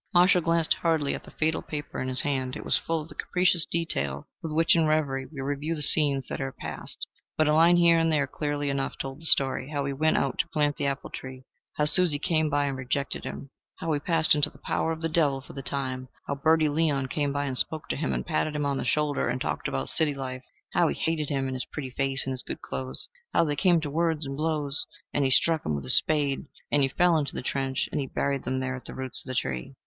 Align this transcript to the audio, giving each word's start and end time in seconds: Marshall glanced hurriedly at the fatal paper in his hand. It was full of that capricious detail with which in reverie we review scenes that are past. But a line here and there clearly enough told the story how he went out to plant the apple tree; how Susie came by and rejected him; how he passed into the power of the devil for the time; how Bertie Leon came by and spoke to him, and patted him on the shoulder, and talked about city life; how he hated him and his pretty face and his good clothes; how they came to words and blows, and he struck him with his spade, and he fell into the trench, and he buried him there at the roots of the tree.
Marshall 0.15 0.41
glanced 0.41 0.73
hurriedly 0.73 1.13
at 1.13 1.25
the 1.25 1.29
fatal 1.29 1.61
paper 1.61 2.01
in 2.01 2.07
his 2.07 2.21
hand. 2.21 2.55
It 2.55 2.65
was 2.65 2.75
full 2.75 3.01
of 3.03 3.09
that 3.09 3.19
capricious 3.19 3.67
detail 3.67 4.27
with 4.41 4.51
which 4.51 4.75
in 4.75 4.87
reverie 4.87 5.27
we 5.31 5.41
review 5.41 5.75
scenes 5.75 6.25
that 6.27 6.41
are 6.41 6.51
past. 6.51 7.05
But 7.37 7.47
a 7.47 7.53
line 7.53 7.77
here 7.77 7.99
and 7.99 8.11
there 8.11 8.25
clearly 8.25 8.71
enough 8.71 8.97
told 8.97 9.19
the 9.21 9.27
story 9.27 9.69
how 9.69 9.85
he 9.85 9.93
went 9.93 10.17
out 10.17 10.39
to 10.39 10.47
plant 10.49 10.77
the 10.77 10.87
apple 10.87 11.11
tree; 11.11 11.43
how 11.75 11.85
Susie 11.85 12.17
came 12.17 12.49
by 12.49 12.65
and 12.65 12.79
rejected 12.79 13.25
him; 13.25 13.51
how 13.75 13.91
he 13.93 13.99
passed 13.99 14.33
into 14.33 14.49
the 14.49 14.57
power 14.57 14.91
of 14.91 15.01
the 15.01 15.07
devil 15.07 15.39
for 15.39 15.53
the 15.53 15.61
time; 15.61 16.07
how 16.25 16.33
Bertie 16.33 16.67
Leon 16.67 17.05
came 17.07 17.31
by 17.31 17.45
and 17.45 17.55
spoke 17.55 17.87
to 17.89 17.95
him, 17.95 18.11
and 18.11 18.25
patted 18.25 18.55
him 18.55 18.65
on 18.65 18.77
the 18.79 18.83
shoulder, 18.83 19.29
and 19.29 19.39
talked 19.39 19.67
about 19.67 19.87
city 19.87 20.15
life; 20.15 20.41
how 20.73 20.87
he 20.87 20.95
hated 20.95 21.29
him 21.29 21.45
and 21.45 21.53
his 21.55 21.65
pretty 21.71 21.91
face 21.91 22.25
and 22.25 22.31
his 22.31 22.41
good 22.41 22.59
clothes; 22.63 23.07
how 23.33 23.43
they 23.43 23.55
came 23.55 23.79
to 23.79 23.91
words 23.91 24.25
and 24.25 24.35
blows, 24.35 24.87
and 25.13 25.25
he 25.25 25.29
struck 25.29 25.63
him 25.63 25.75
with 25.75 25.83
his 25.83 25.95
spade, 25.99 26.45
and 26.71 26.81
he 26.81 26.87
fell 26.87 27.15
into 27.17 27.35
the 27.35 27.43
trench, 27.43 27.87
and 27.91 28.01
he 28.01 28.07
buried 28.07 28.47
him 28.47 28.59
there 28.59 28.75
at 28.75 28.85
the 28.85 28.95
roots 28.95 29.23
of 29.23 29.29
the 29.29 29.35
tree. 29.39 29.75